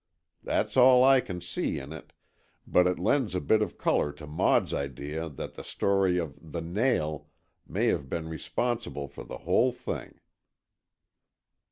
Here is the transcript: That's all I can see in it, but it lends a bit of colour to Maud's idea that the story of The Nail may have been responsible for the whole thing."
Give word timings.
That's 0.41 0.77
all 0.77 1.03
I 1.03 1.21
can 1.21 1.41
see 1.41 1.77
in 1.77 1.93
it, 1.93 2.11
but 2.65 2.87
it 2.87 2.97
lends 2.97 3.35
a 3.35 3.39
bit 3.39 3.61
of 3.61 3.77
colour 3.77 4.11
to 4.13 4.25
Maud's 4.25 4.73
idea 4.73 5.29
that 5.29 5.53
the 5.53 5.63
story 5.63 6.17
of 6.17 6.39
The 6.41 6.59
Nail 6.61 7.27
may 7.67 7.85
have 7.89 8.09
been 8.09 8.27
responsible 8.27 9.07
for 9.07 9.23
the 9.23 9.37
whole 9.45 9.71
thing." 9.71 10.19